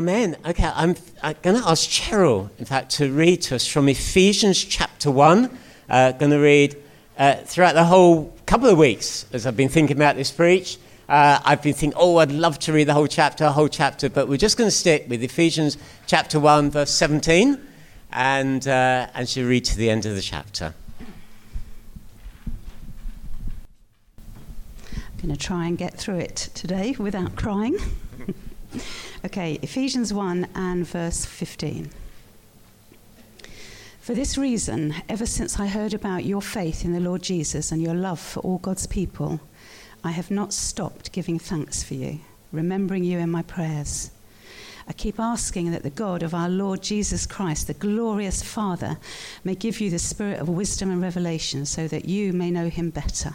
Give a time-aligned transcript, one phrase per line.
[0.00, 0.38] Amen.
[0.46, 4.64] Okay, I'm, I'm going to ask Cheryl, in fact, to read to us from Ephesians
[4.64, 5.58] chapter 1.
[5.90, 6.74] Uh, going to read
[7.18, 10.78] uh, throughout the whole couple of weeks as I've been thinking about this preach.
[11.06, 14.26] Uh, I've been thinking, oh, I'd love to read the whole chapter, whole chapter, but
[14.26, 17.60] we're just going to stick with Ephesians chapter 1, verse 17,
[18.10, 20.72] and, uh, and she'll read to the end of the chapter.
[24.96, 27.76] I'm going to try and get through it today without crying.
[29.24, 31.90] Okay, Ephesians 1 and verse 15.
[34.00, 37.82] For this reason, ever since I heard about your faith in the Lord Jesus and
[37.82, 39.40] your love for all God's people,
[40.02, 42.20] I have not stopped giving thanks for you,
[42.52, 44.10] remembering you in my prayers.
[44.88, 48.98] I keep asking that the God of our Lord Jesus Christ, the glorious Father,
[49.44, 52.90] may give you the spirit of wisdom and revelation so that you may know him
[52.90, 53.34] better.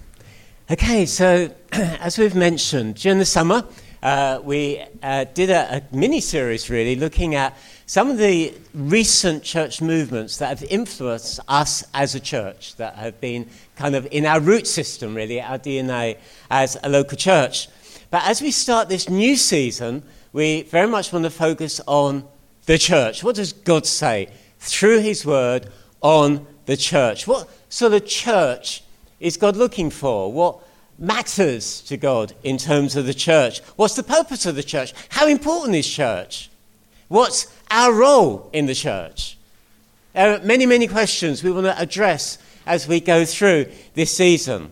[0.71, 3.65] Okay, so as we've mentioned, during the summer,
[4.01, 9.43] uh, we uh, did a, a mini series really looking at some of the recent
[9.43, 14.25] church movements that have influenced us as a church, that have been kind of in
[14.25, 16.17] our root system, really, our DNA
[16.49, 17.67] as a local church.
[18.09, 22.25] But as we start this new season, we very much want to focus on
[22.65, 23.25] the church.
[23.25, 24.29] What does God say
[24.59, 25.69] through His Word
[25.99, 27.27] on the church?
[27.27, 28.83] What sort of church
[29.19, 30.31] is God looking for?
[30.31, 30.59] What
[31.01, 33.59] matters to God in terms of the church?
[33.75, 34.93] What's the purpose of the church?
[35.09, 36.49] How important is church?
[37.09, 39.37] What's our role in the church?
[40.13, 44.71] There are many, many questions we want to address as we go through this season.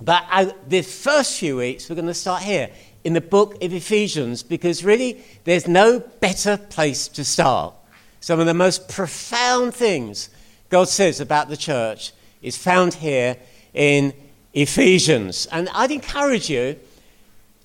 [0.00, 2.70] But uh, the first few weeks, we're going to start here
[3.04, 7.74] in the book of Ephesians because really there's no better place to start.
[8.20, 10.28] Some of the most profound things
[10.68, 13.36] God says about the church is found here
[13.74, 14.12] in
[14.54, 15.46] Ephesians.
[15.50, 16.78] And I'd encourage you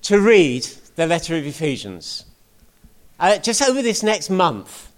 [0.02, 0.66] to read
[0.96, 2.24] the letter of Ephesians.
[3.20, 4.90] Uh, just over this next month,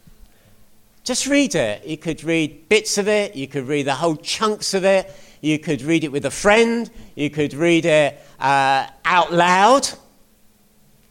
[1.05, 1.85] just read it.
[1.85, 5.59] You could read bits of it, you could read the whole chunks of it, you
[5.59, 9.89] could read it with a friend, you could read it uh, out loud.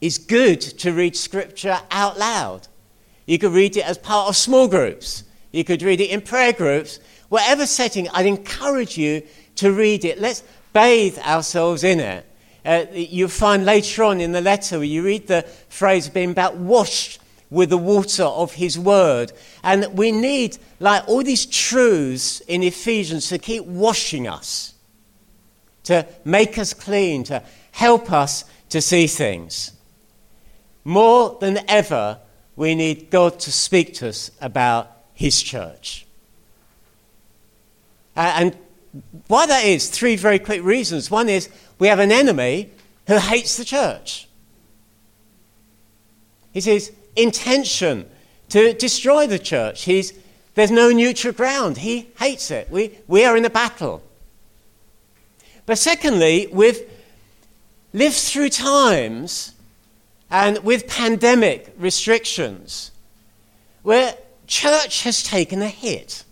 [0.02, 2.68] It's good to read scripture out loud.
[3.26, 6.54] You could read it as part of small groups, you could read it in prayer
[6.54, 9.24] groups, whatever setting, I'd encourage you
[9.56, 10.20] to read it.
[10.20, 10.44] Let's
[10.74, 12.26] bathe ourselves in it.
[12.66, 16.58] Uh, you'll find later on in the letter where you read the phrase being about
[16.58, 17.20] washed
[17.50, 19.32] with the water of his word.
[19.64, 24.74] And we need, like, all these truths in Ephesians to keep washing us,
[25.84, 27.42] to make us clean, to
[27.72, 29.72] help us to see things.
[30.84, 32.20] More than ever,
[32.56, 36.06] we need God to speak to us about his church.
[38.16, 38.56] And
[39.28, 41.12] why that is, three very quick reasons.
[41.12, 42.72] One is we have an enemy
[43.08, 44.28] who hates the church.
[46.54, 48.10] It's his intention
[48.50, 49.84] to destroy the church.
[49.84, 50.14] He's,
[50.56, 51.78] there's no neutral ground.
[51.78, 52.70] He hates it.
[52.72, 54.04] We, we are in a battle.
[55.66, 56.82] But secondly, we've
[57.94, 59.54] lived through times
[60.32, 62.92] and with pandemic restrictions
[63.84, 64.16] where
[64.48, 66.24] church has taken a hit.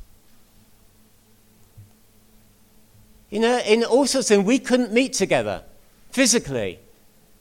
[3.29, 5.63] You know, in all sorts of things, we couldn't meet together
[6.11, 6.79] physically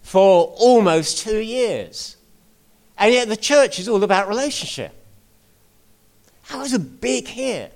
[0.02, 2.16] for almost two years.
[2.98, 4.92] And yet the church is all about relationship.
[6.48, 7.72] That was a big hit.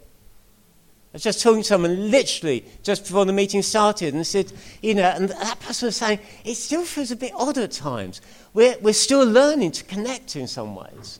[1.12, 4.94] I was just talking to someone literally just before the meeting started and said, you
[4.94, 8.20] know, and that person was saying, it still feels a bit odd at times.
[8.54, 11.18] We're, we're still learning to connect in some ways.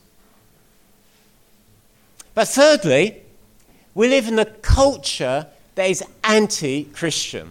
[2.34, 3.22] But thirdly,
[3.94, 7.50] we live in a culture that is anti Christian.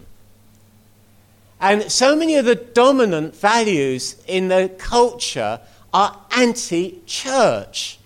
[1.60, 5.60] And so many of the dominant values in the culture
[5.92, 7.98] are anti church.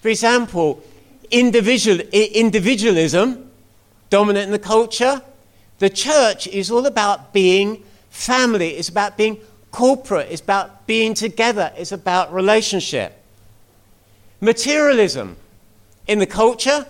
[0.00, 0.82] For example,
[1.30, 3.50] individual, individualism,
[4.08, 5.22] dominant in the culture.
[5.78, 9.38] The church is all about being family, it's about being
[9.70, 13.16] corporate, it's about being together, it's about relationship.
[14.40, 15.36] Materialism
[16.06, 16.86] in the culture,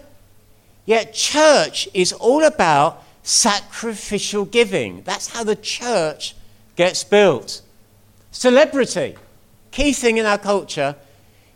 [0.85, 5.03] yet church is all about sacrificial giving.
[5.03, 6.35] That's how the church
[6.77, 7.63] gets built.
[8.31, 9.17] Celebrity,
[9.71, 10.97] key thing in our culture,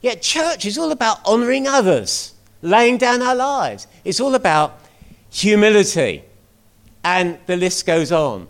[0.01, 3.87] yet church is all about honoring others, laying down our lives.
[4.05, 4.79] It's all about
[5.31, 6.23] humility.
[7.03, 8.49] And the list goes on.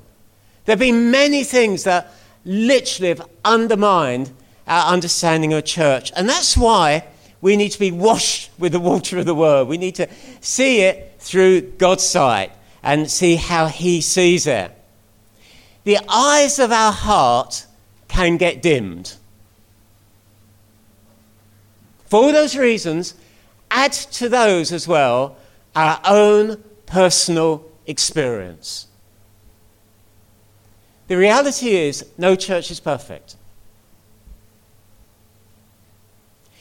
[0.64, 2.12] There have been many things that
[2.44, 4.32] literally have undermined
[4.66, 6.12] our understanding of church.
[6.16, 7.04] And that's why
[7.44, 9.68] we need to be washed with the water of the word.
[9.68, 10.08] We need to
[10.40, 12.50] see it through God's sight
[12.82, 14.72] and see how He sees it.
[15.84, 17.66] The eyes of our heart
[18.08, 19.16] can get dimmed.
[22.06, 23.12] For all those reasons,
[23.70, 25.36] add to those as well
[25.76, 28.86] our own personal experience.
[31.08, 33.36] The reality is, no church is perfect.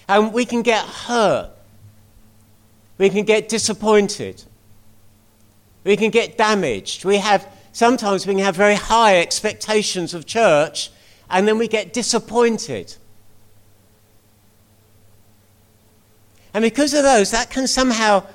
[0.08, 1.52] And we can get hurt.
[2.98, 4.44] We can get disappointed.
[5.84, 7.06] We can get damaged.
[7.06, 10.92] We have, sometimes we can have very high expectations of church,
[11.30, 12.96] and then we get disappointed.
[16.54, 18.26] And because of those, that can somehow,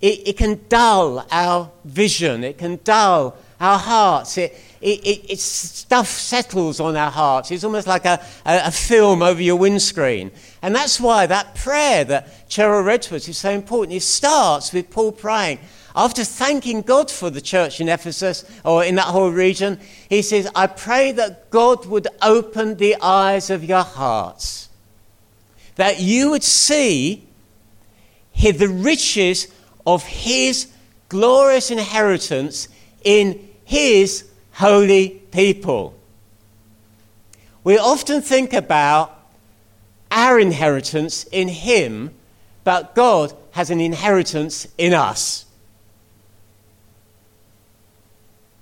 [0.00, 2.42] it, it can dull our vision.
[2.42, 4.36] It can dull our hearts.
[4.38, 7.50] It, it, it, it, stuff settles on our hearts.
[7.50, 10.30] It's almost like a, a, a, film over your windscreen.
[10.62, 13.96] And that's why that prayer that Cheryl read to us is so important.
[13.96, 15.58] It starts with Paul praying.
[15.94, 19.78] After thanking God for the church in Ephesus or in that whole region,
[20.08, 24.68] he says, I pray that God would open the eyes of your hearts,
[25.76, 27.26] that you would see
[28.40, 29.48] the riches
[29.86, 30.68] of his
[31.08, 32.68] glorious inheritance
[33.04, 34.29] in his
[34.60, 35.94] holy people.
[37.64, 39.18] We often think about
[40.10, 42.14] our inheritance in Him,
[42.62, 45.46] but God has an inheritance in us.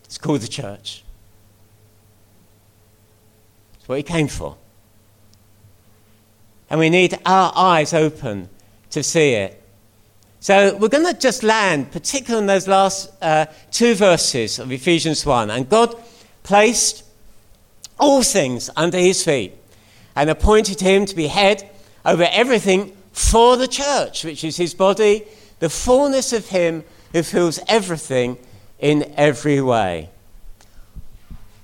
[0.04, 1.02] It's called the church.
[3.78, 4.56] It's what He came for.
[6.70, 8.48] And we need our eyes open
[8.90, 9.57] to see it.
[10.40, 15.26] So we're going to just land, particularly in those last uh, two verses of Ephesians
[15.26, 15.50] 1.
[15.50, 15.96] And God
[16.44, 17.04] placed
[17.98, 19.52] all things under his feet
[20.14, 21.68] and appointed him to be head
[22.04, 25.24] over everything for the church, which is his body,
[25.58, 28.38] the fullness of him who fills everything
[28.78, 30.08] in every way.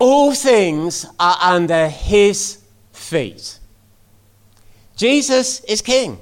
[0.00, 2.58] All things are under his
[2.92, 3.60] feet.
[4.96, 6.18] Jesus is king.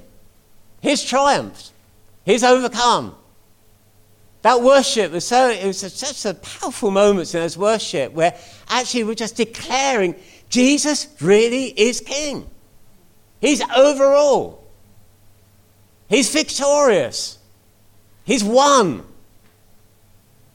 [0.81, 1.72] He's triumphed.
[2.25, 3.15] He's overcome.
[4.43, 8.35] That worship was so, it was such a powerful moment in his worship where
[8.67, 10.15] actually we're just declaring
[10.49, 12.49] Jesus really is King.
[13.39, 14.63] He's overall.
[16.09, 17.39] He's victorious.
[18.25, 19.05] He's won.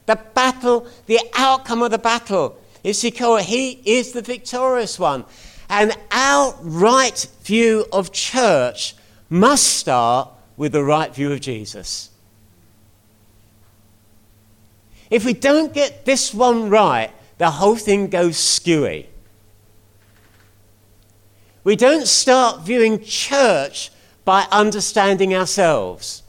[0.05, 3.41] The battle, the outcome of the battle is secure.
[3.41, 5.25] He is the victorious one.
[5.67, 8.95] And our right view of church
[9.29, 10.29] must start
[10.59, 12.09] with the right view of Jesus.
[15.09, 19.05] If we don't get this one right, the whole thing goes skewy.
[21.63, 23.89] We don't start viewing church
[24.25, 26.23] by understanding ourselves.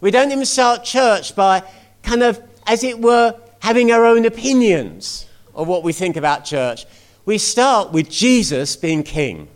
[0.00, 1.62] We don't even start church by
[2.02, 6.86] kind of, as it were, having our own opinions of what we think about church.
[7.24, 9.46] We start with Jesus being king.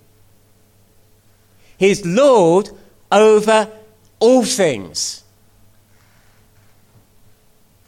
[1.76, 2.70] He's Lord
[3.12, 3.70] over
[4.18, 5.22] all things.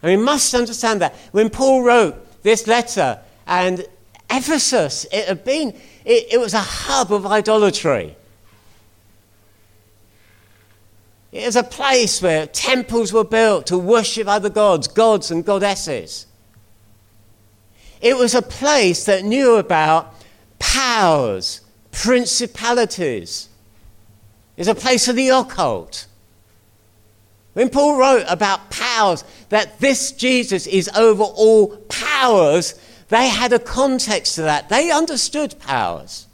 [0.03, 1.15] And we must understand that.
[1.33, 3.87] When Paul wrote this letter, and
[4.31, 5.71] Ephesus, it had been,
[6.05, 8.17] it, it was a hub of idolatry.
[11.33, 16.27] It was a place where temples were built to worship other gods, gods and goddesses.
[18.01, 20.15] It was a place that knew about
[20.59, 23.49] powers, principalities,
[24.57, 26.07] is a place of the occult.
[27.55, 32.75] When Paul wrote about powers, that this Jesus is over all powers,
[33.09, 34.69] they had a context to that.
[34.69, 36.27] They understood powers.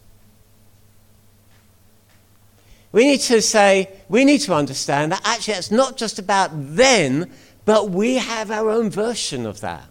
[2.93, 7.31] We need to say, we need to understand that actually it's not just about then,
[7.65, 9.85] but we have our own version of that.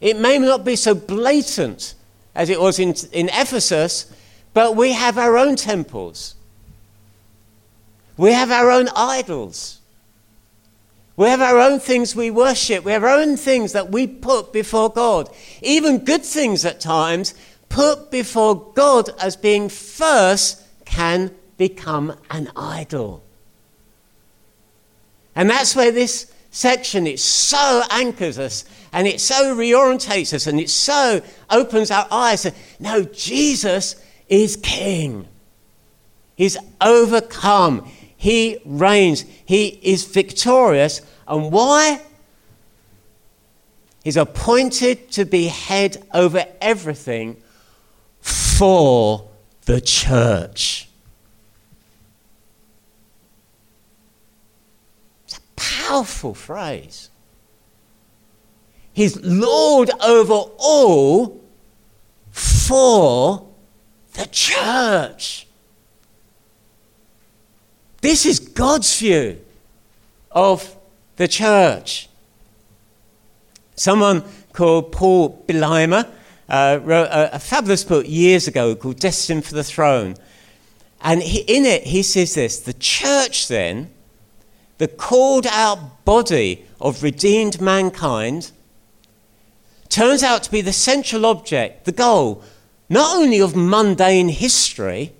[0.00, 1.94] It may not be so blatant
[2.34, 4.12] as it was in, in Ephesus,
[4.54, 6.36] but we have our own temples.
[8.16, 9.80] We have our own idols.
[11.16, 12.84] We have our own things we worship.
[12.84, 15.28] We have our own things that we put before God.
[15.62, 17.34] Even good things at times
[17.68, 23.22] put before God as being first can become an idol.
[25.36, 30.60] And that's where this section it so anchors us and it so reorientates us and
[30.60, 31.20] it so
[31.50, 32.46] opens our eyes.
[32.78, 33.96] No, Jesus
[34.28, 35.28] is king.
[36.36, 37.90] He's overcome.
[38.16, 39.24] He reigns.
[39.44, 41.00] He is victorious.
[41.28, 42.00] And why?
[44.02, 47.36] He's appointed to be head over everything
[48.20, 49.28] for
[49.64, 50.88] the church.
[55.24, 57.10] It's a powerful phrase.
[58.92, 61.42] He's Lord over all
[62.30, 63.46] for
[64.14, 65.46] the church.
[68.00, 69.40] This is God's view
[70.30, 70.76] of
[71.16, 72.08] the church.
[73.76, 76.08] Someone called Paul Billheimer
[76.48, 80.14] uh, wrote a, a, fabulous book years ago called Destined for the Throne.
[81.00, 83.90] And he, in it, he says this The church, then,
[84.78, 88.52] the called out body of redeemed mankind,
[89.88, 92.42] turns out to be the central object, the goal,
[92.94, 95.12] not only of mundane history,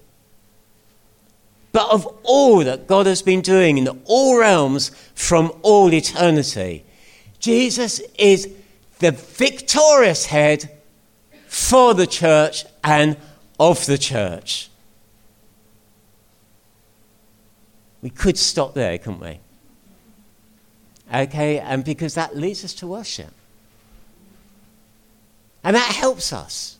[1.72, 6.84] but of all that God has been doing in all realms from all eternity.
[7.40, 8.48] Jesus is
[9.00, 10.70] the victorious head
[11.48, 13.16] for the church and
[13.58, 14.70] of the church.
[18.02, 19.40] We could stop there, couldn't we?
[21.12, 23.32] Okay, and because that leads us to worship.
[25.64, 26.78] And that helps us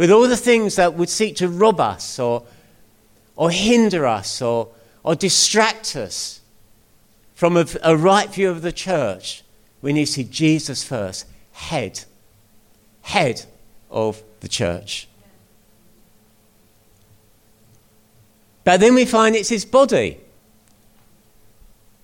[0.00, 2.42] with all the things that would seek to rob us or,
[3.36, 4.68] or hinder us or,
[5.02, 6.40] or distract us
[7.34, 9.44] from a, a right view of the church.
[9.82, 12.04] We need to see Jesus first, head,
[13.02, 13.44] head
[13.90, 15.06] of the church.
[18.64, 20.18] But then we find it's his body,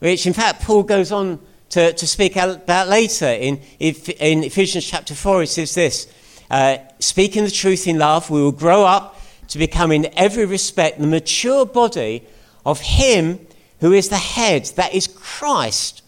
[0.01, 5.15] which in fact Paul goes on to, to speak about later in, in Ephesians chapter
[5.15, 5.41] 4.
[5.41, 6.13] He says this
[6.51, 10.99] uh, Speaking the truth in love, we will grow up to become in every respect
[10.99, 12.23] the mature body
[12.65, 13.39] of him
[13.81, 16.03] who is the head, that is Christ.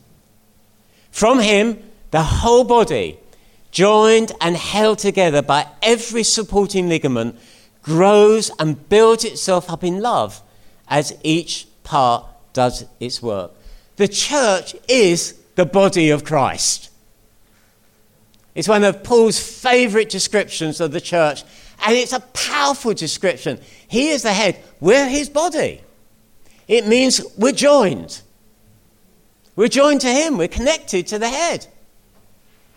[1.11, 3.18] From him, the whole body
[3.71, 7.38] joined and held together by every supporting ligament,
[7.83, 10.42] grows and builds itself up in love
[10.88, 13.52] as each part does its work.
[13.97, 16.90] The church is the body of Christ.
[18.59, 21.45] It's one of Paul's favorite descriptions of the church,
[21.87, 23.61] and it's a powerful description.
[23.87, 25.81] He is the head, we're his body.
[26.67, 28.21] It means we're joined.
[29.55, 31.69] We're joined to him, we're connected to the head.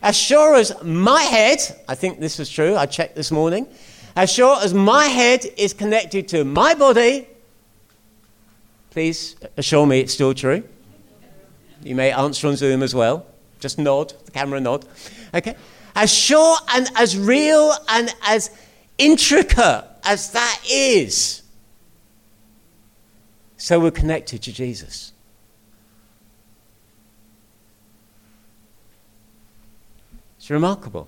[0.04, 1.58] As sure as my head,
[1.90, 3.66] I think this was true, I checked this morning,
[4.16, 7.28] as sure as my head is connected to my body,
[8.92, 10.64] please assure me it's still true.
[11.82, 13.26] You may answer on Zoom as well.
[13.60, 14.86] Just nod, the camera nod.
[15.34, 15.56] Okay?
[15.96, 18.50] As sure and as real and as
[18.98, 21.42] intricate as that is,
[23.58, 25.14] so we're connected to Jesus.
[30.38, 31.08] It's remarkable.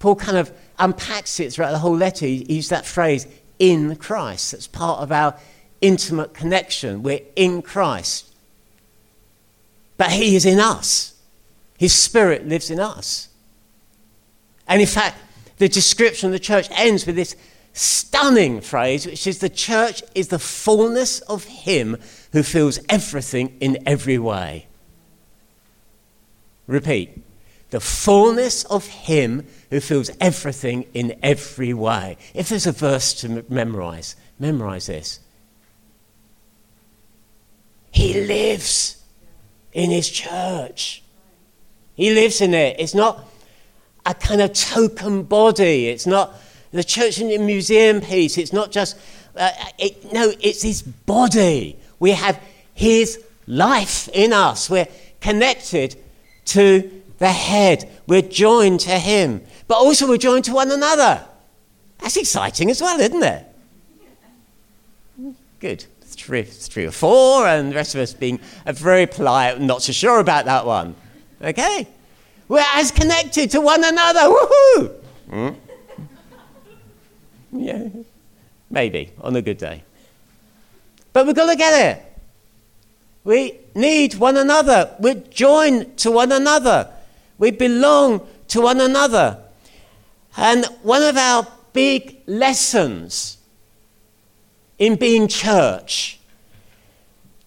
[0.00, 2.26] Paul kind of unpacks it throughout the whole letter.
[2.26, 3.28] He used that phrase,
[3.60, 4.52] in Christ.
[4.52, 5.36] That's part of our
[5.80, 7.04] intimate connection.
[7.04, 8.26] We're in Christ.
[9.96, 11.14] But He is in us,
[11.80, 13.30] His Spirit lives in us.
[14.68, 15.16] And in fact,
[15.56, 17.34] the description of the church ends with this
[17.72, 21.96] stunning phrase, which is the church is the fullness of Him
[22.34, 24.66] who fills everything in every way.
[26.66, 27.22] Repeat.
[27.70, 32.18] The fullness of Him who fills everything in every way.
[32.34, 35.20] If there's a verse to memorize, memorize this.
[37.90, 39.02] He lives
[39.72, 41.04] in His church.
[42.00, 42.76] He lives in it.
[42.78, 43.26] It's not
[44.06, 45.88] a kind of token body.
[45.88, 46.32] It's not
[46.72, 48.38] the church in a museum piece.
[48.38, 48.96] It's not just,
[49.36, 51.76] uh, it, no, it's His body.
[51.98, 52.40] We have
[52.72, 54.70] His life in us.
[54.70, 54.88] We're
[55.20, 55.94] connected
[56.46, 57.86] to the head.
[58.06, 59.42] We're joined to him.
[59.68, 61.22] But also we're joined to one another.
[61.98, 63.46] That's exciting as well, isn't it?
[65.58, 65.84] Good.
[66.00, 70.18] Three, three or four, and the rest of us being very polite, not so sure
[70.18, 70.94] about that one.
[71.42, 71.88] Okay?
[72.48, 74.20] We're as connected to one another.
[74.20, 74.92] Woohoo!
[75.30, 75.48] Hmm?
[77.52, 77.88] Yeah.
[78.70, 79.82] Maybe, on a good day.
[81.12, 82.06] But we've got to get it.
[83.24, 84.94] We need one another.
[84.98, 86.92] We're joined to one another.
[87.38, 89.42] We belong to one another.
[90.36, 93.38] And one of our big lessons
[94.78, 96.19] in being church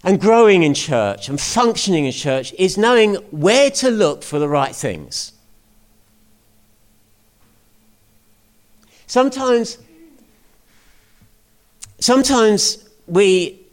[0.03, 4.49] and growing in church and functioning in church is knowing where to look for the
[4.49, 5.31] right things.
[9.07, 9.77] Sometimes,
[11.99, 13.65] sometimes we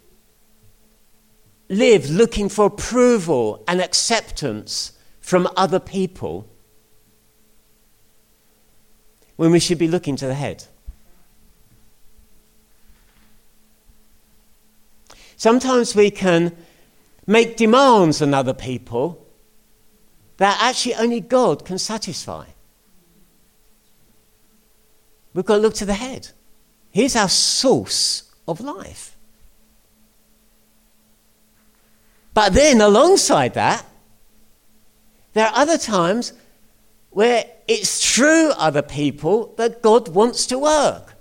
[1.67, 6.47] live looking for approval and acceptance from other people
[9.35, 10.65] when we should be looking to the head.
[15.41, 16.55] Sometimes we can
[17.25, 19.25] make demands on other people
[20.37, 22.45] that actually only God can satisfy.
[25.33, 26.27] We've got to look to the head.
[26.91, 29.17] Here's our source of life.
[32.35, 33.83] But then, alongside that,
[35.33, 36.33] there are other times
[37.09, 41.15] where it's through other people that God wants to work.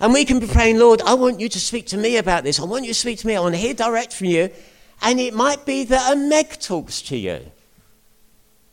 [0.00, 2.58] And we can be praying, Lord, I want you to speak to me about this.
[2.58, 3.36] I want you to speak to me.
[3.36, 4.50] I want to hear direct from you.
[5.02, 7.40] And it might be that a Meg talks to you,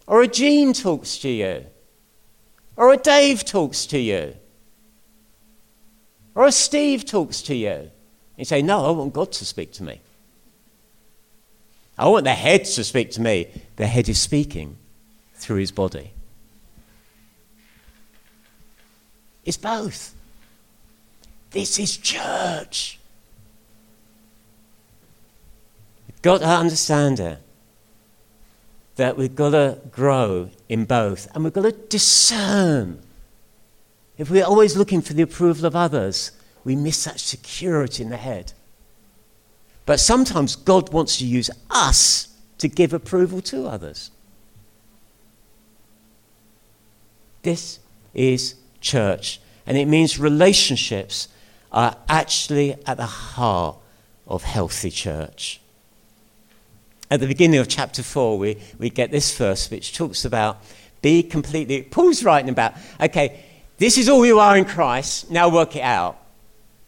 [0.07, 1.65] or a Jean talks to you,
[2.77, 4.35] or a Dave talks to you,
[6.33, 7.91] or a Steve talks to you.
[8.37, 10.01] You say, No, I want God to speak to me.
[11.97, 13.47] I want the head to speak to me.
[13.75, 14.77] The head is speaking
[15.35, 16.11] through his body.
[19.43, 20.13] It's both.
[21.51, 22.99] This is church.
[26.07, 27.39] We've got to understand it.
[28.95, 31.27] That we've got to grow in both.
[31.33, 33.01] And we've got to discern.
[34.17, 36.31] If we're always looking for the approval of others,
[36.63, 38.53] we miss that security in the head.
[39.85, 44.11] But sometimes God wants to use us to give approval to others.
[47.43, 47.79] This
[48.13, 49.39] is church.
[49.65, 51.29] And it means relationships
[51.71, 53.77] are actually at the heart
[54.27, 55.59] of healthy church.
[57.09, 60.61] At the beginning of chapter 4, we, we get this verse which talks about
[61.01, 63.43] be completely, Paul's writing about, okay,
[63.77, 66.17] this is all you are in Christ, now work it out.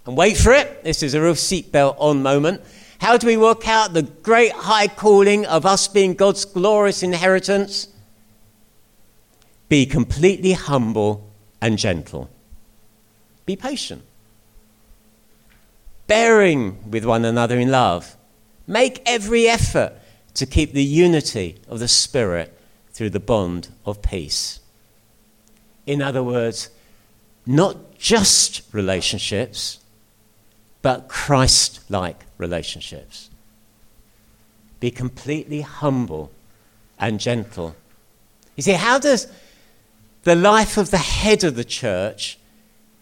[0.05, 0.83] And wait for it.
[0.83, 2.61] This is a real seatbelt on moment.
[2.99, 7.87] How do we work out the great high calling of us being God's glorious inheritance?
[9.69, 11.29] Be completely humble
[11.61, 12.29] and gentle.
[13.45, 14.01] Be patient.
[16.09, 18.17] Bearing with one another in love.
[18.65, 19.93] Make every effort
[20.33, 22.59] to keep the unity of the Spirit
[22.93, 24.59] through the bond of peace.
[25.85, 26.71] In other words,
[27.45, 29.81] not just relationships,
[30.81, 33.29] but Christ like relationships.
[34.79, 36.31] Be completely humble
[36.97, 37.75] and gentle.
[38.55, 39.27] You see, how does
[40.23, 42.39] the life of the head of the church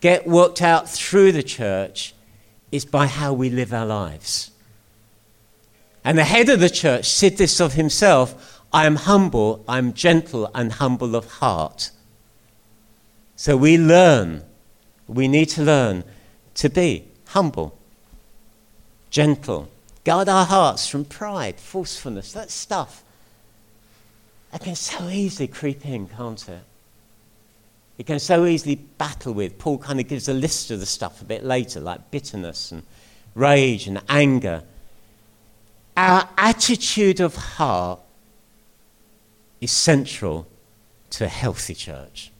[0.02, 2.13] get worked out through the church
[2.72, 4.52] is by how we live our lives.
[6.04, 9.94] And the head of the church said this of himself I am humble, I am
[9.94, 11.92] gentle and humble of heart.
[13.36, 14.44] So we learn,
[15.08, 16.04] we need to learn
[16.56, 17.78] to be humble,
[19.10, 19.70] gentle,
[20.04, 23.04] guard our hearts from pride, forcefulness, that stuff.
[24.52, 26.62] That can so easily creep in, can't it?
[27.98, 29.58] It can so easily battle with.
[29.58, 32.84] Paul kind of gives a list of the stuff a bit later, like bitterness and
[33.34, 34.64] rage and anger.
[35.96, 38.00] Our attitude of heart
[39.60, 40.48] is central
[41.12, 42.32] to a healthy church.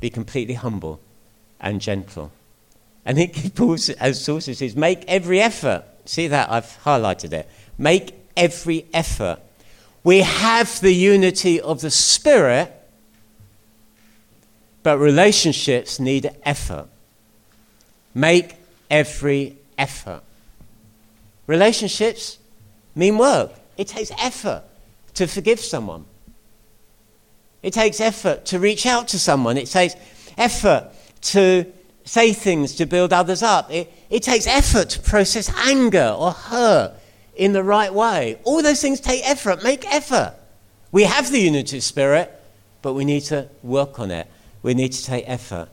[0.00, 1.00] Be completely humble
[1.60, 2.32] and gentle.
[3.04, 5.84] And it, Paul, as sources says, make every effort.
[6.06, 6.50] See that?
[6.50, 7.48] I've highlighted it.
[7.78, 9.40] Make every effort.
[10.04, 12.72] We have the unity of the Spirit,
[14.86, 16.86] but relationships need effort.
[18.14, 18.54] Make
[18.88, 20.22] every effort.
[21.48, 22.38] Relationships
[22.94, 23.50] mean work.
[23.76, 24.62] It takes effort
[25.14, 26.04] to forgive someone.
[27.64, 29.56] It takes effort to reach out to someone.
[29.56, 29.96] It takes
[30.38, 30.92] effort
[31.32, 31.66] to
[32.04, 33.72] say things to build others up.
[33.72, 36.94] It, it takes effort to process anger or hurt
[37.34, 38.38] in the right way.
[38.44, 39.64] All those things take effort.
[39.64, 40.34] Make effort.
[40.92, 42.30] We have the unity spirit,
[42.82, 44.28] but we need to work on it.
[44.62, 45.68] We need to take effort.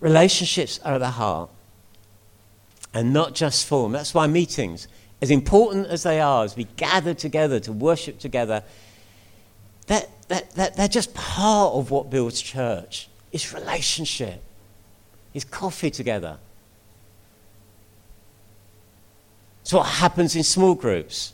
[0.00, 1.50] Relationships are at the heart
[2.92, 3.92] and not just form.
[3.92, 4.88] That's why meetings,
[5.20, 8.62] as important as they are, as we gather together to worship together,
[9.86, 13.08] that, that, that, they're just part of what builds church.
[13.32, 14.42] It's relationship.
[15.34, 16.38] it's coffee together.
[19.62, 21.32] It's what happens in small groups.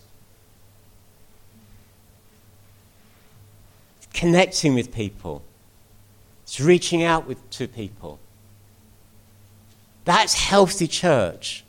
[4.13, 5.43] connecting with people.
[6.53, 8.19] It's reaching out with, to people.
[10.05, 11.65] That's healthy church.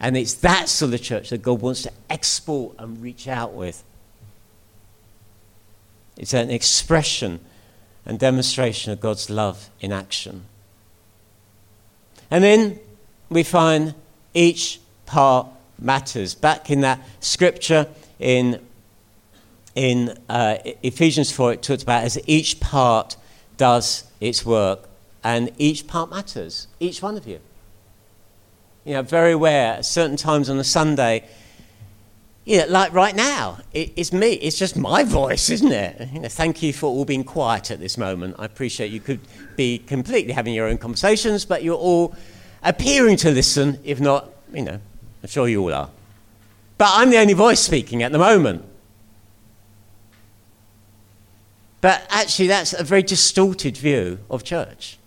[0.00, 3.84] And it's that sort of church that God wants to export and reach out with.
[6.16, 7.38] It's an expression
[8.06, 10.46] and demonstration of God's love in action.
[12.30, 12.80] And then
[13.28, 13.94] we find
[14.32, 15.46] each part
[15.78, 16.34] matters.
[16.34, 18.58] Back in that scripture in
[19.74, 23.16] in uh, Ephesians 4, it talks about as each part
[23.60, 24.88] does its work,
[25.22, 27.38] and each part matters, each one of you.
[28.86, 31.28] You know, very aware at certain times on a Sunday,
[32.46, 36.08] you know, like right now, it, it's me, it's just my voice, isn't it?
[36.10, 38.36] You know, thank you for all being quiet at this moment.
[38.38, 39.20] I appreciate you could
[39.56, 42.14] be completely having your own conversations, but you're all
[42.62, 44.80] appearing to listen, if not, you know,
[45.22, 45.90] I'm sure you all are.
[46.78, 48.64] But I'm the only voice speaking at the moment.
[51.80, 54.98] But actually, that's a very distorted view of church.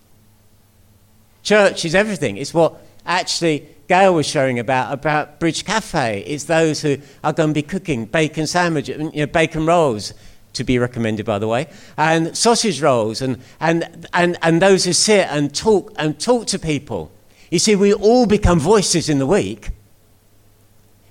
[1.42, 2.36] Church is everything.
[2.36, 6.24] It's what actually Gail was sharing about about Bridge Cafe.
[6.26, 10.14] It's those who are going to be cooking bacon sandwich, you know, bacon rolls,
[10.54, 14.92] to be recommended, by the way, and sausage rolls, and, and, and, and those who
[14.92, 17.12] sit and talk and talk to people.
[17.50, 19.70] You see, we all become voices in the week.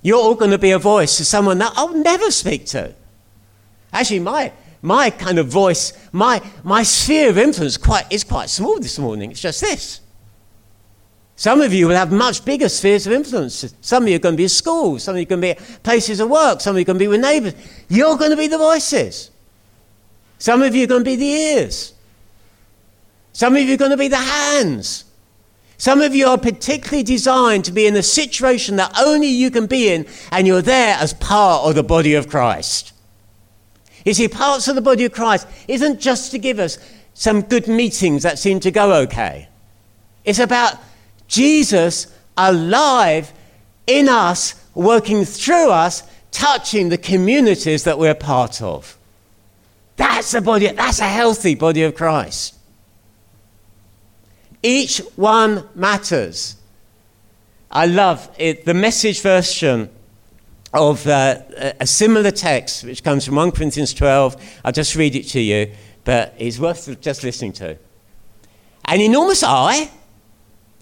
[0.02, 2.94] You're all going to be a voice to someone that I'll never speak to.
[3.94, 4.52] Actually, my
[4.84, 9.32] my kind of voice, my, my sphere of influence quite, is quite small this morning.
[9.32, 10.02] It's just this.
[11.38, 13.74] Some of you will have much bigger spheres of influence.
[13.82, 15.00] Some of you are going to be at school.
[15.00, 16.62] Some of you are going to be at places of work.
[16.62, 17.54] Some of you are going to be with neighbors.
[17.88, 19.32] You're going to be the voices.
[20.38, 21.94] Some of you are going to be the ears.
[23.32, 25.06] Some of you are going to be the hands.
[25.78, 29.66] Some of you are particularly designed to be in a situation that only you can
[29.66, 32.93] be in, and you're there as part of the body of Christ.
[34.06, 36.78] You see, parts of the body of Christ isn't just to give us
[37.14, 39.48] some good meetings that seem to go okay.
[40.26, 40.78] It's about
[41.28, 43.32] Jesus alive
[43.88, 48.98] in us, working through us, touching the communities that we're part of.
[49.96, 52.56] That's a body, that's a healthy body of Christ.
[54.64, 56.56] Each one matters.
[57.70, 59.90] I love it, the message version
[60.74, 61.40] of uh,
[61.80, 64.60] a similar text, which comes from 1 Corinthians 12.
[64.66, 65.72] I'll just read it to you,
[66.04, 67.78] but it's worth just listening to.
[68.86, 69.92] An enormous eye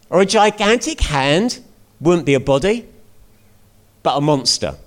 [0.10, 1.60] or a gigantic hand
[2.00, 2.88] wouldn't be a body,
[4.02, 4.78] but a monster.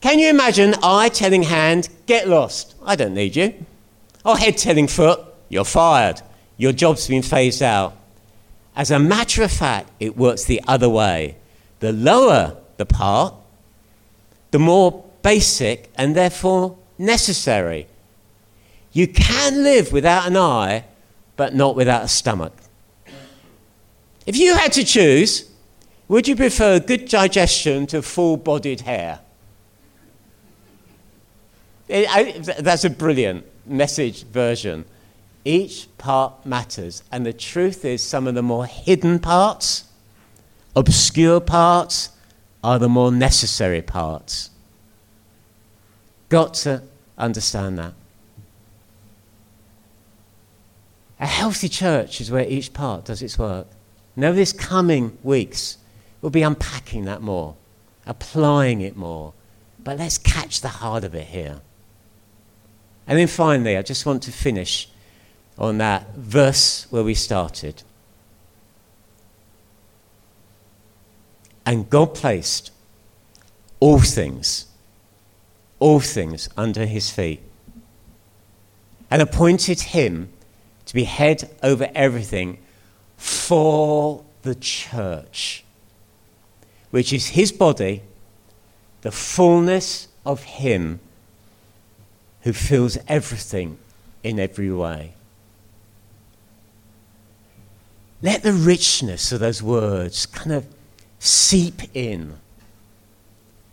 [0.00, 3.54] Can you imagine eye telling hand, get lost, I don't need you?
[4.24, 5.20] Or head telling foot,
[5.50, 6.22] you're fired,
[6.56, 7.94] your job's been phased out?
[8.74, 11.36] As a matter of fact, it works the other way.
[11.80, 13.34] The lower the part,
[14.50, 17.86] the more basic and therefore necessary.
[18.92, 20.84] You can live without an eye,
[21.36, 22.52] but not without a stomach.
[24.26, 25.50] If you had to choose,
[26.08, 29.20] would you prefer good digestion to full bodied hair?
[31.88, 34.84] that's a brilliant message version.
[35.44, 39.84] Each part matters, and the truth is, some of the more hidden parts,
[40.76, 42.10] obscure parts,
[42.62, 44.50] are the more necessary parts.
[46.28, 46.82] Got to
[47.16, 47.94] understand that.
[51.18, 53.66] A healthy church is where each part does its work.
[54.16, 55.78] Now, this coming weeks,
[56.20, 57.56] we'll be unpacking that more,
[58.06, 59.34] applying it more.
[59.82, 61.60] But let's catch the heart of it here.
[63.06, 64.88] And then finally, I just want to finish
[65.58, 67.82] on that verse where we started.
[71.70, 72.72] And God placed
[73.78, 74.66] all things,
[75.78, 77.40] all things under his feet,
[79.08, 80.30] and appointed him
[80.86, 82.58] to be head over everything
[83.16, 85.62] for the church,
[86.90, 88.02] which is his body,
[89.02, 90.98] the fullness of him
[92.40, 93.78] who fills everything
[94.24, 95.12] in every way.
[98.22, 100.66] Let the richness of those words kind of
[101.20, 102.38] seep in.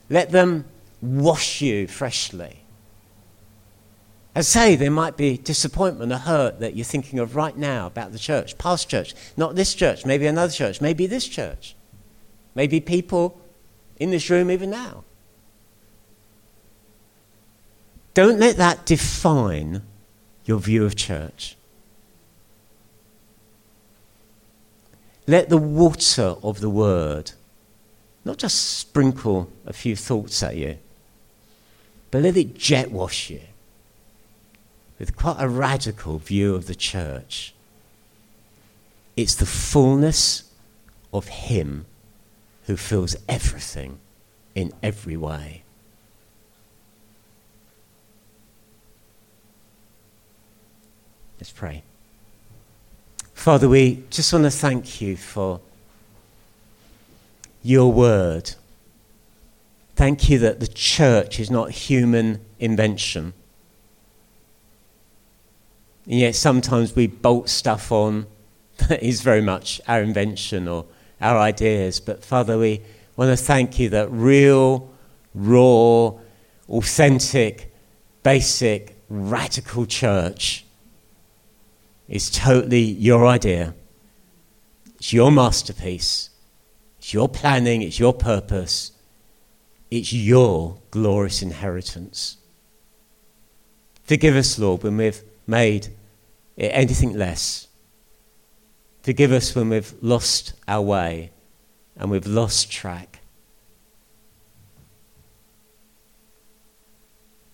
[0.10, 0.66] Let them
[1.02, 2.64] wash you freshly.
[4.36, 8.12] I say there might be disappointment or hurt that you're thinking of right now about
[8.12, 11.76] the church, past church, not this church, maybe another church, maybe this church,
[12.54, 13.42] maybe people
[14.00, 15.04] in this room even now.
[18.14, 19.82] Don't let that define
[20.46, 21.57] your view of church.
[25.28, 27.34] Let the water of the word
[28.24, 30.78] not just sprinkle a few thoughts at you,
[32.12, 33.42] but let it jet wash you
[35.00, 37.54] with quite a radical view of the church.
[39.16, 40.52] It's the fullness
[41.14, 41.86] of Him
[42.66, 44.00] who fills everything
[44.56, 45.64] in every way.
[51.40, 51.84] Let's pray.
[53.38, 55.62] Father, we just want to thank you for
[57.62, 58.56] your word.
[59.96, 63.34] Thank you that the church is not human invention.
[66.08, 68.26] And yet sometimes we bolt stuff on
[68.90, 70.86] that is very much our invention or
[71.22, 72.00] our ideas.
[72.02, 72.82] But Father, we
[73.16, 74.90] want to thank you that real,
[75.36, 76.12] raw,
[76.68, 77.72] authentic,
[78.24, 80.66] basic, radical church
[82.08, 83.74] is totally your idea.
[84.96, 86.30] It's your masterpiece.
[87.00, 87.82] It's your planning.
[87.82, 88.92] It's your purpose.
[89.92, 92.38] It's your glorious inheritance.
[94.04, 95.88] Forgive us, Lord, when we've made
[96.56, 97.68] it anything less.
[99.04, 101.32] Forgive us when we've lost our way
[101.96, 103.20] and we've lost track.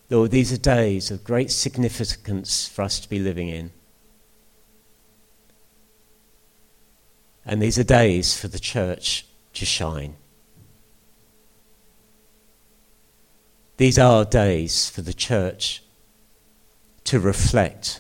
[0.10, 3.72] Lord, these are days of great significance for us to be living in.
[7.46, 10.16] And these are days for the church to shine.
[13.78, 15.84] These are days for the church
[17.06, 18.00] to reflect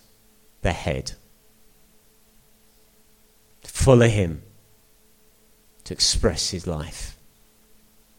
[0.61, 1.13] the head,
[3.63, 4.43] follow him,
[5.83, 7.17] to express his life,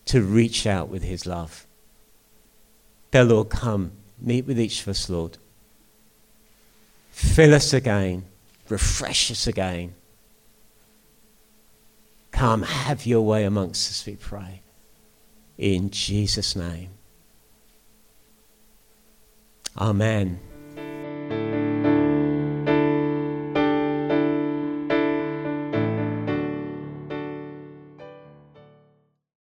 [0.04, 1.66] to reach out with his love.
[3.10, 5.38] Dear Lord, come, meet with each of us, Lord.
[7.12, 8.26] Fill us again,
[8.68, 9.94] refresh us again.
[12.34, 14.60] Come, have your way amongst us, we pray.
[15.56, 16.90] In Jesus' name.
[19.78, 20.40] Amen.